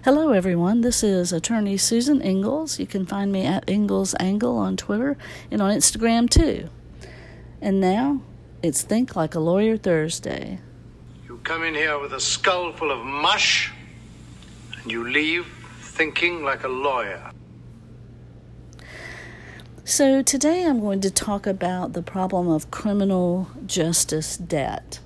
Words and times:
Hello, 0.00 0.32
everyone. 0.32 0.80
This 0.80 1.04
is 1.04 1.32
attorney 1.32 1.76
Susan 1.76 2.20
Ingalls. 2.20 2.80
You 2.80 2.88
can 2.88 3.06
find 3.06 3.30
me 3.30 3.46
at 3.46 3.70
Ingalls 3.70 4.16
Angle 4.18 4.56
on 4.56 4.76
Twitter 4.76 5.16
and 5.48 5.62
on 5.62 5.70
Instagram 5.70 6.28
too. 6.28 6.68
And 7.60 7.80
now 7.80 8.20
it's 8.64 8.82
Think 8.82 9.14
Like 9.14 9.36
a 9.36 9.38
Lawyer 9.38 9.76
Thursday. 9.76 10.58
You 11.28 11.38
come 11.44 11.62
in 11.62 11.74
here 11.74 12.00
with 12.00 12.12
a 12.14 12.18
skull 12.18 12.72
full 12.72 12.90
of 12.90 13.06
mush, 13.06 13.70
and 14.82 14.90
you 14.90 15.08
leave 15.08 15.46
thinking 15.78 16.42
like 16.42 16.64
a 16.64 16.68
lawyer. 16.68 17.30
So, 19.84 20.20
today 20.20 20.64
I'm 20.64 20.80
going 20.80 21.00
to 21.02 21.12
talk 21.12 21.46
about 21.46 21.92
the 21.92 22.02
problem 22.02 22.48
of 22.48 22.72
criminal 22.72 23.48
justice 23.66 24.36
debt. 24.36 24.98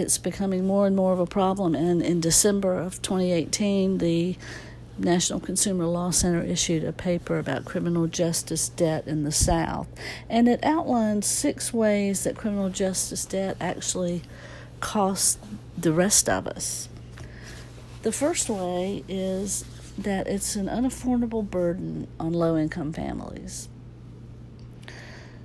It's 0.00 0.16
becoming 0.16 0.66
more 0.66 0.86
and 0.86 0.96
more 0.96 1.12
of 1.12 1.20
a 1.20 1.26
problem, 1.26 1.74
and 1.74 2.00
in 2.00 2.20
December 2.20 2.78
of 2.78 3.02
2018, 3.02 3.98
the 3.98 4.36
National 4.96 5.40
Consumer 5.40 5.84
Law 5.84 6.10
Center 6.10 6.42
issued 6.42 6.84
a 6.84 6.92
paper 6.92 7.38
about 7.38 7.66
criminal 7.66 8.06
justice 8.06 8.70
debt 8.70 9.06
in 9.06 9.24
the 9.24 9.32
South, 9.32 9.88
and 10.28 10.48
it 10.48 10.64
outlines 10.64 11.26
six 11.26 11.74
ways 11.74 12.24
that 12.24 12.34
criminal 12.34 12.70
justice 12.70 13.26
debt 13.26 13.58
actually 13.60 14.22
costs 14.80 15.38
the 15.76 15.92
rest 15.92 16.30
of 16.30 16.46
us. 16.46 16.88
The 18.00 18.12
first 18.12 18.48
way 18.48 19.04
is 19.06 19.66
that 19.98 20.26
it's 20.26 20.56
an 20.56 20.66
unaffordable 20.66 21.48
burden 21.48 22.08
on 22.18 22.32
low 22.32 22.56
income 22.56 22.94
families. 22.94 23.68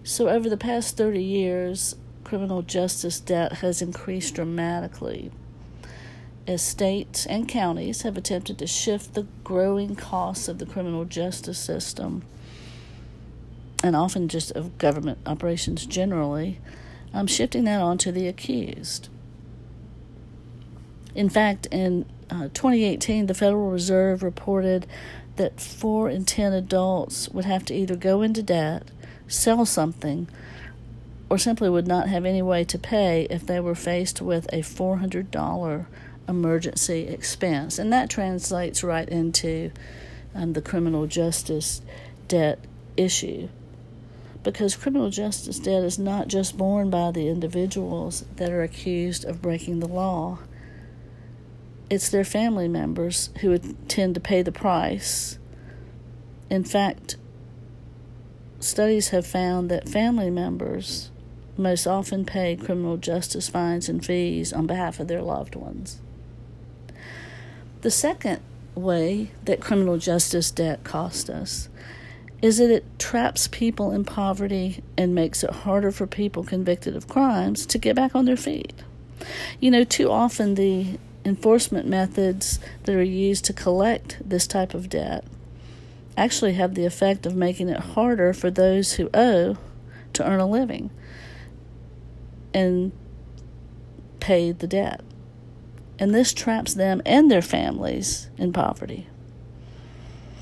So, 0.03 0.29
over 0.29 0.49
the 0.49 0.57
past 0.57 0.95
30 0.95 1.21
years, 1.21 1.95
criminal 2.25 2.61
justice 2.61 3.21
debt 3.21 3.53
has 3.53 3.81
increased 3.81 4.35
dramatically 4.35 5.31
as 6.47 6.61
states 6.61 7.25
and 7.25 7.47
counties 7.47 8.01
have 8.01 8.17
attempted 8.17 8.57
to 8.59 8.67
shift 8.67 9.13
the 9.13 9.25
growing 9.43 9.95
costs 9.95 10.47
of 10.47 10.59
the 10.59 10.65
criminal 10.65 11.05
justice 11.05 11.57
system 11.57 12.23
and 13.83 13.95
often 13.95 14.27
just 14.27 14.51
of 14.51 14.77
government 14.77 15.19
operations 15.25 15.85
generally, 15.85 16.59
um, 17.13 17.27
shifting 17.27 17.63
that 17.65 17.81
onto 17.81 18.11
the 18.11 18.27
accused. 18.27 19.09
In 21.13 21.29
fact, 21.29 21.67
in 21.71 22.05
uh, 22.29 22.49
2018, 22.53 23.27
the 23.27 23.33
Federal 23.33 23.69
Reserve 23.69 24.23
reported 24.23 24.87
that 25.35 25.59
four 25.59 26.09
in 26.09 26.25
ten 26.25 26.51
adults 26.53 27.29
would 27.29 27.45
have 27.45 27.63
to 27.65 27.73
either 27.73 27.95
go 27.95 28.21
into 28.21 28.41
debt, 28.41 28.89
sell 29.27 29.65
something, 29.65 30.27
or 31.35 31.37
simply 31.37 31.69
would 31.69 31.85
not 31.85 32.07
have 32.07 32.23
any 32.23 32.41
way 32.41 32.63
to 32.63 32.79
pay 32.79 33.27
if 33.29 33.45
they 33.45 33.59
were 33.59 33.75
faced 33.75 34.21
with 34.21 34.47
a 34.53 34.61
$400 34.61 35.85
emergency 36.29 37.01
expense. 37.09 37.77
And 37.77 37.91
that 37.91 38.09
translates 38.09 38.85
right 38.85 39.09
into 39.09 39.71
um, 40.33 40.53
the 40.53 40.61
criminal 40.61 41.07
justice 41.07 41.81
debt 42.29 42.59
issue. 42.95 43.49
Because 44.43 44.77
criminal 44.77 45.09
justice 45.09 45.59
debt 45.59 45.83
is 45.83 45.99
not 45.99 46.29
just 46.29 46.57
borne 46.57 46.89
by 46.89 47.11
the 47.11 47.27
individuals 47.27 48.23
that 48.37 48.49
are 48.49 48.63
accused 48.63 49.25
of 49.25 49.41
breaking 49.41 49.81
the 49.81 49.89
law 49.89 50.39
it's 51.89 52.09
their 52.09 52.23
family 52.23 52.67
members 52.67 53.29
who 53.41 53.57
tend 53.87 54.15
to 54.15 54.19
pay 54.19 54.41
the 54.41 54.51
price. 54.51 55.37
In 56.49 56.63
fact, 56.63 57.15
studies 58.59 59.09
have 59.09 59.27
found 59.27 59.69
that 59.69 59.87
family 59.87 60.31
members 60.31 61.11
most 61.57 61.87
often 61.87 62.25
pay 62.25 62.55
criminal 62.55 62.97
justice 62.97 63.49
fines 63.49 63.87
and 63.87 64.05
fees 64.05 64.51
on 64.51 64.67
behalf 64.67 64.99
of 64.99 65.07
their 65.07 65.21
loved 65.21 65.55
ones. 65.55 65.99
The 67.81 67.91
second 67.91 68.41
way 68.73 69.31
that 69.45 69.61
criminal 69.61 69.97
justice 69.97 70.51
debt 70.51 70.83
costs 70.83 71.29
us 71.29 71.69
is 72.41 72.57
that 72.57 72.69
it 72.69 72.99
traps 72.99 73.47
people 73.47 73.91
in 73.91 74.03
poverty 74.03 74.83
and 74.97 75.15
makes 75.15 75.43
it 75.43 75.51
harder 75.51 75.91
for 75.91 76.05
people 76.05 76.43
convicted 76.43 76.95
of 76.95 77.07
crimes 77.07 77.65
to 77.65 77.77
get 77.77 77.95
back 77.95 78.15
on 78.15 78.25
their 78.25 78.37
feet. 78.37 78.73
You 79.59 79.71
know, 79.71 79.83
too 79.83 80.11
often 80.11 80.55
the 80.55 80.99
enforcement 81.23 81.87
methods 81.87 82.59
that 82.83 82.95
are 82.95 83.03
used 83.03 83.45
to 83.45 83.53
collect 83.53 84.17
this 84.23 84.45
type 84.45 84.73
of 84.73 84.89
debt 84.89 85.23
actually 86.17 86.53
have 86.53 86.75
the 86.75 86.85
effect 86.85 87.25
of 87.25 87.35
making 87.35 87.69
it 87.69 87.79
harder 87.79 88.33
for 88.33 88.51
those 88.51 88.93
who 88.93 89.09
owe 89.13 89.57
to 90.13 90.27
earn 90.27 90.39
a 90.39 90.47
living 90.47 90.89
and 92.55 92.93
pay 94.21 94.53
the 94.53 94.65
debt. 94.65 95.01
And 95.99 96.15
this 96.15 96.33
traps 96.33 96.73
them 96.73 97.01
and 97.05 97.29
their 97.29 97.41
families 97.41 98.29
in 98.37 98.53
poverty. 98.53 99.07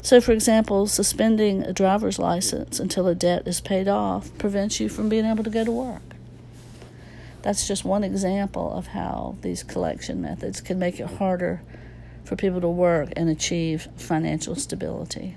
So, 0.04 0.22
for 0.22 0.32
example, 0.32 0.86
suspending 0.86 1.64
a 1.64 1.74
driver's 1.74 2.20
license 2.20 2.80
until 2.80 3.08
a 3.08 3.16
debt 3.16 3.48
is 3.48 3.62
paid 3.62 3.88
off 3.88 4.38
prevents 4.38 4.80
you 4.80 4.90
from 4.90 5.10
being 5.10 5.26
able 5.26 5.44
to 5.44 5.50
go 5.50 5.66
to 5.66 5.72
work. 5.72 6.02
That's 7.42 7.68
just 7.68 7.84
one 7.84 8.04
example 8.04 8.72
of 8.74 8.88
how 8.88 9.38
these 9.42 9.64
collection 9.64 10.22
methods 10.22 10.62
can 10.62 10.78
make 10.78 11.00
it 11.00 11.08
harder 11.08 11.62
for 12.24 12.36
people 12.36 12.62
to 12.62 12.70
work 12.70 13.10
and 13.16 13.28
achieve 13.28 13.88
financial 13.98 14.56
stability. 14.56 15.36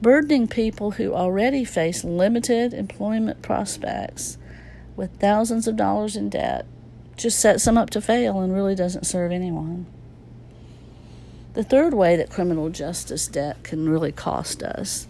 Burdening 0.00 0.48
people 0.48 0.92
who 0.92 1.14
already 1.14 1.64
face 1.64 2.02
limited 2.02 2.74
employment 2.74 3.40
prospects 3.40 4.36
with 4.96 5.18
thousands 5.18 5.66
of 5.66 5.76
dollars 5.76 6.16
in 6.16 6.28
debt 6.28 6.66
just 7.16 7.38
sets 7.38 7.64
them 7.64 7.78
up 7.78 7.90
to 7.90 8.00
fail 8.00 8.40
and 8.40 8.54
really 8.54 8.74
doesn't 8.74 9.06
serve 9.06 9.32
anyone. 9.32 9.86
The 11.54 11.62
third 11.62 11.92
way 11.94 12.16
that 12.16 12.30
criminal 12.30 12.70
justice 12.70 13.28
debt 13.28 13.62
can 13.62 13.88
really 13.88 14.12
cost 14.12 14.62
us 14.62 15.06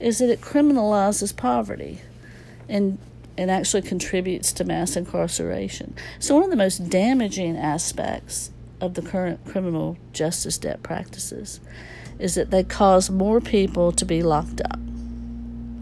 is 0.00 0.18
that 0.18 0.30
it 0.30 0.40
criminalizes 0.40 1.34
poverty 1.34 2.00
and 2.68 2.98
it 3.36 3.48
actually 3.48 3.82
contributes 3.82 4.52
to 4.54 4.64
mass 4.64 4.96
incarceration. 4.96 5.94
So, 6.18 6.34
one 6.34 6.44
of 6.44 6.50
the 6.50 6.56
most 6.56 6.88
damaging 6.88 7.56
aspects 7.56 8.50
of 8.80 8.94
the 8.94 9.02
current 9.02 9.44
criminal 9.44 9.96
justice 10.12 10.58
debt 10.58 10.82
practices 10.82 11.60
is 12.18 12.34
that 12.34 12.50
they 12.50 12.64
cause 12.64 13.10
more 13.10 13.40
people 13.40 13.92
to 13.92 14.04
be 14.04 14.22
locked 14.22 14.60
up. 14.62 14.78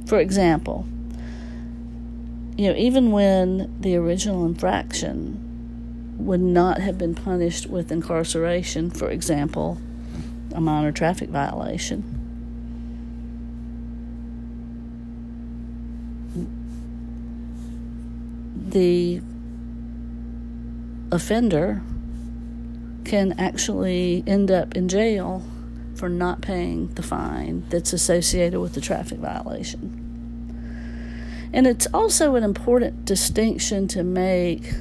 For 0.07 0.19
example, 0.19 0.87
you 2.57 2.69
know, 2.69 2.77
even 2.77 3.11
when 3.11 3.75
the 3.81 3.97
original 3.97 4.47
infraction 4.47 5.41
would 6.19 6.41
not 6.41 6.79
have 6.79 6.97
been 6.97 7.15
punished 7.15 7.67
with 7.67 7.91
incarceration, 7.91 8.91
for 8.91 9.11
example, 9.11 9.79
a 10.55 10.61
minor 10.61 10.93
traffic 10.93 11.29
violation, 11.31 12.05
the 18.69 19.21
offender 21.11 21.83
can 23.05 23.33
actually 23.39 24.23
end 24.27 24.51
up 24.51 24.77
in 24.77 24.89
jail 24.89 25.45
for 25.95 26.09
not 26.09 26.41
paying 26.41 26.89
the 26.95 27.03
fine 27.03 27.65
that's 27.69 27.93
associated 27.93 28.61
with 28.61 28.75
the 28.75 28.81
traffic 28.81 29.19
violation. 29.19 30.04
And 31.55 31.67
it's 31.67 31.87
also 31.95 32.35
an 32.35 32.43
important 32.43 33.07
distinction 33.07 33.89
to 33.89 34.03
make, 34.03 34.75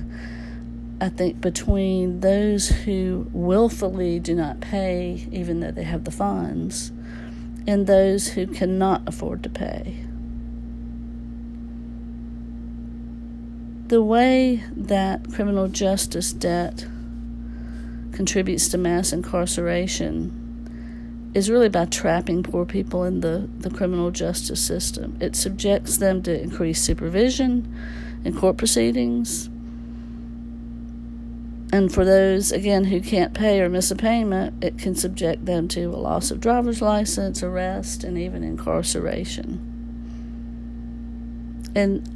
I 0.99 1.07
think, 1.07 1.39
between 1.39 2.19
those 2.19 2.67
who 2.67 3.29
willfully 3.31 4.19
do 4.19 4.35
not 4.35 4.59
pay, 4.59 5.27
even 5.31 5.61
though 5.61 5.71
they 5.71 5.83
have 5.83 6.03
the 6.03 6.11
funds, 6.11 6.91
and 7.65 7.87
those 7.87 8.29
who 8.29 8.47
cannot 8.47 9.03
afford 9.07 9.43
to 9.43 9.49
pay. 9.49 10.03
the 13.93 14.01
way 14.01 14.63
that 14.75 15.31
criminal 15.31 15.67
justice 15.67 16.33
debt 16.33 16.87
contributes 18.11 18.67
to 18.69 18.75
mass 18.75 19.13
incarceration 19.13 20.42
is 21.33 21.49
really 21.49 21.69
by 21.69 21.85
trapping 21.85 22.43
poor 22.43 22.65
people 22.65 23.03
in 23.03 23.21
the, 23.21 23.49
the 23.59 23.69
criminal 23.69 24.11
justice 24.11 24.63
system. 24.63 25.17
It 25.19 25.35
subjects 25.35 25.97
them 25.97 26.21
to 26.23 26.41
increased 26.41 26.85
supervision 26.85 27.75
in 28.23 28.37
court 28.37 28.57
proceedings. 28.57 29.49
And 31.71 31.91
for 31.91 32.05
those, 32.05 32.51
again, 32.51 32.85
who 32.85 33.01
can't 33.01 33.33
pay 33.33 33.59
or 33.61 33.67
miss 33.67 33.89
a 33.89 33.95
payment, 33.95 34.63
it 34.63 34.77
can 34.77 34.93
subject 34.93 35.45
them 35.45 35.67
to 35.69 35.85
a 35.85 35.97
loss 35.97 36.29
of 36.29 36.39
driver's 36.39 36.83
license, 36.83 37.41
arrest, 37.41 38.03
and 38.03 38.15
even 38.15 38.43
incarceration. 38.43 39.69
And 41.75 42.07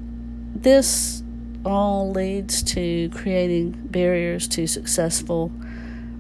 this 0.54 1.24
all 1.66 2.12
leads 2.12 2.62
to 2.62 3.10
creating 3.10 3.72
barriers 3.86 4.48
to 4.50 4.68
successful 4.68 5.52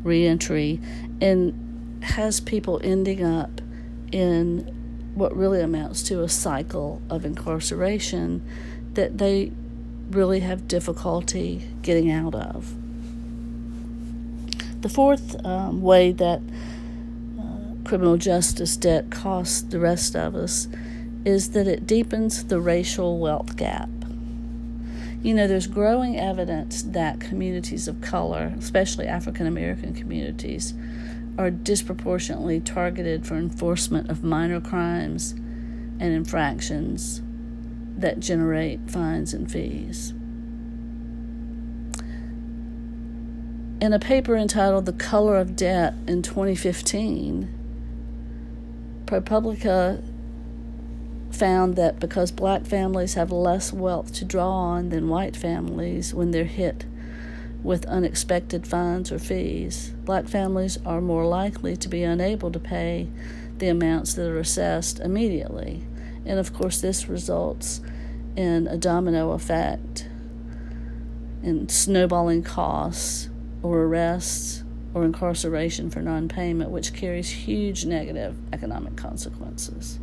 reentry 0.03 0.81
and 1.21 1.66
has 2.01 2.39
people 2.39 2.79
ending 2.83 3.23
up 3.23 3.61
in 4.11 4.73
what 5.15 5.35
really 5.35 5.61
amounts 5.61 6.03
to 6.03 6.21
a 6.21 6.29
cycle 6.29 7.01
of 7.09 7.25
incarceration 7.25 8.47
that 8.93 9.17
they 9.17 9.51
really 10.11 10.41
have 10.41 10.67
difficulty 10.67 11.67
getting 11.81 12.11
out 12.11 12.35
of. 12.35 12.73
The 14.81 14.89
fourth 14.89 15.43
um, 15.45 15.81
way 15.81 16.11
that 16.13 16.41
criminal 17.87 18.17
justice 18.17 18.75
debt 18.75 19.09
costs 19.09 19.61
the 19.61 19.79
rest 19.79 20.15
of 20.15 20.35
us 20.35 20.67
is 21.25 21.51
that 21.51 21.67
it 21.67 21.87
deepens 21.87 22.43
the 22.45 22.59
racial 22.59 23.17
wealth 23.17 23.55
gap. 23.55 23.89
You 25.23 25.33
know, 25.33 25.47
there's 25.47 25.67
growing 25.67 26.19
evidence 26.19 26.83
that 26.83 27.19
communities 27.19 27.87
of 27.87 28.01
color, 28.01 28.53
especially 28.59 29.07
African 29.07 29.47
American 29.47 29.93
communities, 29.93 30.73
are 31.37 31.51
disproportionately 31.51 32.59
targeted 32.59 33.25
for 33.25 33.35
enforcement 33.35 34.09
of 34.09 34.23
minor 34.23 34.59
crimes 34.59 35.33
and 35.99 36.13
infractions 36.13 37.21
that 37.97 38.19
generate 38.19 38.89
fines 38.89 39.33
and 39.33 39.51
fees. 39.51 40.13
In 43.79 43.93
a 43.93 43.99
paper 43.99 44.35
entitled 44.35 44.87
The 44.87 44.93
Color 44.93 45.37
of 45.37 45.55
Debt 45.55 45.93
in 46.07 46.23
2015, 46.23 47.53
ProPublica 49.05 50.03
found 51.31 51.75
that 51.75 51.99
because 51.99 52.31
black 52.31 52.65
families 52.65 53.13
have 53.13 53.31
less 53.31 53.71
wealth 53.71 54.11
to 54.13 54.25
draw 54.25 54.49
on 54.49 54.89
than 54.89 55.07
white 55.07 55.35
families 55.35 56.13
when 56.13 56.31
they're 56.31 56.45
hit 56.45 56.86
with 57.67 57.85
unexpected 57.87 58.65
fines 58.65 59.11
or 59.11 59.19
fees, 59.19 59.93
black 60.05 60.25
families 60.25 60.79
are 60.85 61.01
more 61.01 61.25
likely 61.25 61.75
to 61.75 61.89
be 61.89 62.01
unable 62.01 62.49
to 62.49 62.57
pay 62.57 63.09
the 63.57 63.67
amounts 63.67 64.13
that 64.13 64.25
are 64.25 64.39
assessed 64.39 65.01
immediately. 65.01 65.83
And 66.25 66.39
of 66.39 66.53
course, 66.53 66.79
this 66.79 67.09
results 67.09 67.81
in 68.37 68.67
a 68.67 68.77
domino 68.77 69.31
effect 69.31 70.07
in 71.43 71.67
snowballing 71.67 72.43
costs 72.43 73.29
or 73.61 73.79
arrests 73.79 74.63
or 74.93 75.03
incarceration 75.03 75.89
for 75.89 76.01
non 76.01 76.29
payment, 76.29 76.71
which 76.71 76.93
carries 76.93 77.29
huge 77.29 77.83
negative 77.83 78.37
economic 78.53 78.95
consequences. 78.95 79.99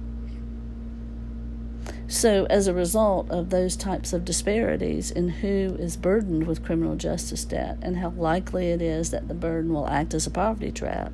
So, 2.06 2.46
as 2.50 2.66
a 2.66 2.74
result 2.74 3.30
of 3.30 3.48
those 3.50 3.76
types 3.76 4.12
of 4.12 4.24
disparities 4.24 5.10
in 5.10 5.28
who 5.28 5.76
is 5.78 5.96
burdened 5.96 6.46
with 6.46 6.64
criminal 6.64 6.96
justice 6.96 7.44
debt 7.44 7.78
and 7.80 7.96
how 7.96 8.10
likely 8.10 8.70
it 8.70 8.82
is 8.82 9.10
that 9.10 9.26
the 9.26 9.34
burden 9.34 9.72
will 9.72 9.88
act 9.88 10.12
as 10.12 10.26
a 10.26 10.30
poverty 10.30 10.70
trap, 10.70 11.12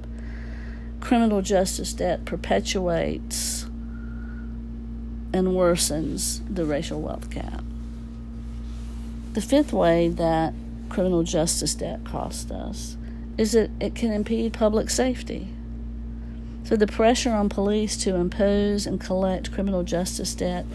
criminal 1.01 1.43
justice 1.43 1.93
debt 1.93 2.25
perpetuates 2.25 3.65
and 5.33 5.49
worsens 5.49 6.41
the 6.53 6.65
racial 6.65 7.01
wealth 7.01 7.31
gap. 7.31 7.63
The 9.35 9.41
fifth 9.41 9.73
way 9.73 10.09
that 10.09 10.55
criminal 10.89 11.23
justice 11.23 11.75
debt 11.75 12.05
costs 12.05 12.51
us 12.51 12.97
is 13.39 13.53
that 13.53 13.71
it 13.79 13.95
can 13.95 14.13
impede 14.13 14.53
public 14.53 14.91
safety. 14.91 15.49
So 16.65 16.77
the 16.77 16.87
pressure 16.87 17.33
on 17.33 17.49
police 17.49 17.97
to 17.99 18.15
impose 18.15 18.87
and 18.87 19.01
collect 19.01 19.53
criminal 19.53 19.83
justice 19.83 20.35
debt 20.35 20.67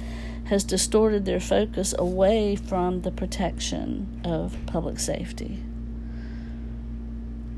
has 0.45 0.63
distorted 0.63 1.25
their 1.25 1.39
focus 1.39 1.93
away 1.97 2.55
from 2.55 3.01
the 3.01 3.11
protection 3.11 4.21
of 4.23 4.57
public 4.65 4.99
safety. 4.99 5.63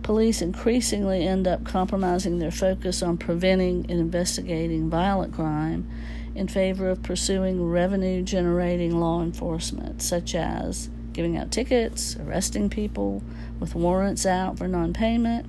Police 0.03 0.41
increasingly 0.41 1.27
end 1.27 1.47
up 1.47 1.65
compromising 1.65 2.39
their 2.39 2.51
focus 2.51 3.03
on 3.03 3.18
preventing 3.18 3.85
and 3.89 4.00
investigating 4.00 4.89
violent 4.89 5.33
crime 5.33 5.85
in 6.33 6.47
favor 6.47 6.89
of 6.89 7.03
pursuing 7.03 7.69
revenue 7.69 8.21
generating 8.21 9.00
law 9.00 9.21
enforcement, 9.21 10.01
such 10.01 10.33
as 10.33 10.89
giving 11.17 11.35
out 11.35 11.51
tickets, 11.51 12.15
arresting 12.17 12.69
people 12.69 13.23
with 13.59 13.73
warrants 13.73 14.23
out 14.23 14.55
for 14.55 14.67
non 14.67 14.93
payment, 14.93 15.47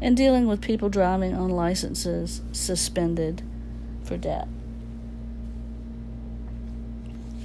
and 0.00 0.16
dealing 0.16 0.46
with 0.46 0.60
people 0.60 0.88
driving 0.88 1.34
on 1.34 1.50
licenses 1.50 2.40
suspended 2.52 3.42
for 4.04 4.16
debt. 4.16 4.46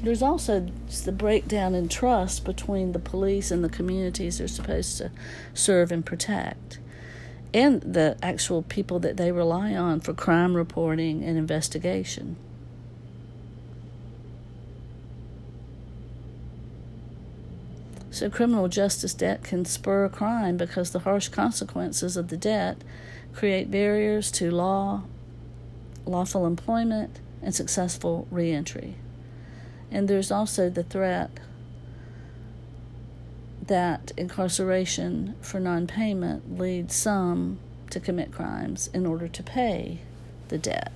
There's 0.04 0.22
also 0.22 0.70
the 1.04 1.12
breakdown 1.12 1.74
in 1.74 1.90
trust 1.90 2.46
between 2.46 2.92
the 2.92 3.00
police 3.00 3.50
and 3.50 3.64
the 3.64 3.70
communities 3.70 4.38
they're 4.38 4.48
supposed 4.48 5.00
to 5.00 5.10
serve 5.56 5.92
and 5.92 6.06
protect, 6.06 6.78
and 7.56 7.82
the 7.82 8.18
actual 8.22 8.62
people 8.62 9.00
that 9.00 9.18
they 9.18 9.32
rely 9.32 9.74
on 9.74 10.00
for 10.00 10.14
crime 10.14 10.56
reporting 10.56 11.24
and 11.24 11.40
investigation. 11.40 12.36
So, 18.14 18.30
criminal 18.30 18.68
justice 18.68 19.16
debt 19.16 19.44
can 19.44 19.66
spur 19.66 20.08
crime 20.08 20.56
because 20.56 20.92
the 20.92 21.00
harsh 21.00 21.30
consequences 21.30 22.16
of 22.16 22.28
the 22.28 22.38
debt 22.38 22.78
create 23.34 23.72
barriers 23.72 24.30
to 24.34 24.52
law, 24.52 25.06
lawful 26.06 26.46
employment, 26.46 27.20
and 27.42 27.56
successful 27.56 28.28
reentry. 28.30 28.98
And 29.90 30.08
there's 30.08 30.30
also 30.30 30.70
the 30.70 30.84
threat 30.84 31.40
that 33.66 34.12
incarceration 34.16 35.34
for 35.42 35.60
non 35.60 35.88
payment 35.88 36.60
leads 36.60 36.94
some 36.94 37.58
to 37.90 38.00
commit 38.00 38.32
crimes 38.32 38.92
in 38.94 39.08
order 39.08 39.28
to 39.28 39.42
pay 39.42 40.02
the 40.50 40.60
debt. 40.60 40.92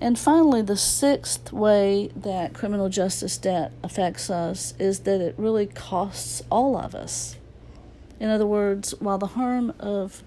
And 0.00 0.18
finally, 0.18 0.60
the 0.60 0.76
sixth 0.76 1.52
way 1.52 2.10
that 2.16 2.52
criminal 2.52 2.88
justice 2.88 3.38
debt 3.38 3.72
affects 3.82 4.28
us 4.28 4.74
is 4.78 5.00
that 5.00 5.20
it 5.20 5.34
really 5.38 5.66
costs 5.66 6.42
all 6.50 6.76
of 6.76 6.94
us. 6.94 7.36
In 8.20 8.28
other 8.28 8.46
words, 8.46 8.92
while 9.00 9.18
the 9.18 9.28
harm 9.28 9.72
of 9.78 10.22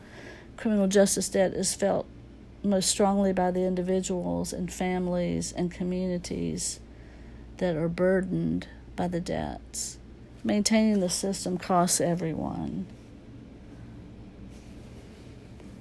criminal 0.56 0.88
justice 0.88 1.30
debt 1.30 1.54
is 1.54 1.76
felt 1.76 2.08
most 2.64 2.90
strongly 2.90 3.32
by 3.32 3.52
the 3.52 3.64
individuals 3.64 4.52
and 4.52 4.72
families 4.72 5.52
and 5.52 5.72
communities 5.72 6.80
that 7.58 7.76
are 7.76 7.90
burdened 7.90 8.68
by 8.96 9.08
the 9.08 9.20
debts, 9.20 10.00
maintaining 10.44 11.00
the 11.00 11.10
system 11.10 11.58
costs 11.58 12.02
everyone. 12.02 12.88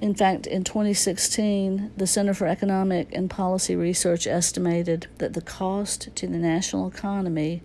In 0.01 0.15
fact, 0.15 0.47
in 0.47 0.63
2016, 0.63 1.93
the 1.97 2.07
Center 2.07 2.35
for 2.35 2.47
Economic 2.47 3.09
and 3.15 3.31
Policy 3.31 3.75
Research 3.75 4.27
estimated 4.27 5.07
that 5.19 5.33
the 5.33 5.41
cost 5.41 6.15
to 6.15 6.27
the 6.27 6.37
national 6.37 6.87
economy 6.87 7.63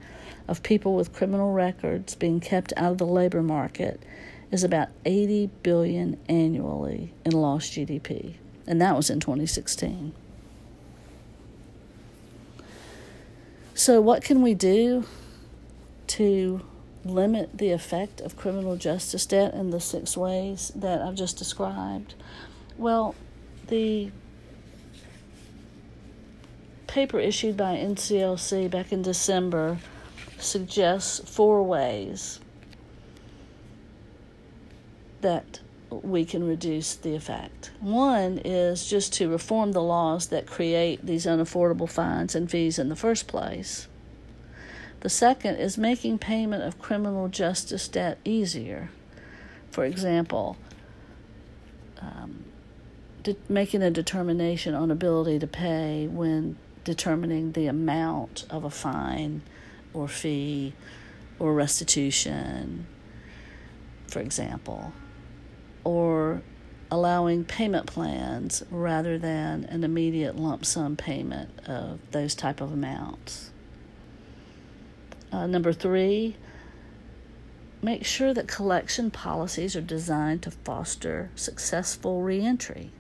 of 0.47 0.63
people 0.63 0.95
with 0.95 1.13
criminal 1.13 1.51
records 1.51 2.15
being 2.15 2.39
kept 2.39 2.71
out 2.77 2.93
of 2.93 2.97
the 2.99 3.05
labor 3.05 3.43
market 3.43 4.01
is 4.49 4.63
about 4.63 4.89
80 5.03 5.49
billion 5.61 6.17
annually 6.29 7.13
in 7.25 7.33
lost 7.33 7.73
GDP, 7.73 8.35
and 8.65 8.81
that 8.81 8.95
was 8.95 9.09
in 9.09 9.19
2016. 9.19 10.13
So, 13.73 13.99
what 13.99 14.23
can 14.23 14.41
we 14.41 14.53
do 14.53 15.05
to 16.07 16.61
limit 17.03 17.57
the 17.57 17.71
effect 17.71 18.21
of 18.21 18.37
criminal 18.37 18.75
justice 18.75 19.25
debt 19.25 19.53
in 19.53 19.71
the 19.71 19.79
six 19.79 20.15
ways 20.15 20.71
that 20.75 21.01
I've 21.01 21.15
just 21.15 21.37
described? 21.37 22.13
Well, 22.77 23.15
the 23.67 24.11
paper 26.87 27.19
issued 27.19 27.55
by 27.55 27.77
NCLC 27.77 28.69
back 28.69 28.91
in 28.91 29.01
December 29.01 29.77
suggests 30.37 31.19
four 31.29 31.63
ways 31.63 32.39
that 35.21 35.59
we 35.89 36.25
can 36.25 36.47
reduce 36.47 36.95
the 36.95 37.15
effect. 37.15 37.71
One 37.79 38.39
is 38.39 38.89
just 38.89 39.13
to 39.13 39.29
reform 39.29 39.73
the 39.73 39.81
laws 39.81 40.27
that 40.27 40.47
create 40.47 41.05
these 41.05 41.25
unaffordable 41.25 41.89
fines 41.89 42.33
and 42.33 42.49
fees 42.49 42.79
in 42.79 42.89
the 42.89 42.95
first 42.95 43.27
place. 43.27 43.87
The 45.01 45.09
second 45.09 45.55
is 45.55 45.77
making 45.77 46.19
payment 46.19 46.63
of 46.63 46.79
criminal 46.79 47.27
justice 47.27 47.87
debt 47.87 48.19
easier. 48.23 48.89
For 49.71 49.83
example, 49.83 50.57
um, 51.99 52.45
de- 53.23 53.35
making 53.49 53.81
a 53.81 53.91
determination 53.91 54.75
on 54.75 54.91
ability 54.91 55.39
to 55.39 55.47
pay 55.47 56.07
when 56.07 56.57
determining 56.83 57.53
the 57.53 57.67
amount 57.67 58.45
of 58.49 58.63
a 58.63 58.69
fine 58.69 59.41
or 59.93 60.07
fee 60.07 60.73
or 61.39 61.53
restitution, 61.53 62.85
for 64.07 64.19
example, 64.19 64.93
or 65.83 66.41
allowing 66.91 67.43
payment 67.43 67.87
plans 67.87 68.63
rather 68.69 69.17
than 69.17 69.63
an 69.65 69.83
immediate 69.83 70.35
lump 70.35 70.65
sum 70.65 70.95
payment 70.95 71.49
of 71.67 71.99
those 72.11 72.35
type 72.35 72.61
of 72.61 72.71
amounts. 72.71 73.50
Uh, 75.31 75.47
number 75.47 75.71
three, 75.71 76.35
make 77.81 78.05
sure 78.05 78.33
that 78.33 78.47
collection 78.47 79.09
policies 79.09 79.75
are 79.75 79.81
designed 79.81 80.41
to 80.43 80.51
foster 80.51 81.31
successful 81.35 82.21
reentry 82.21 82.91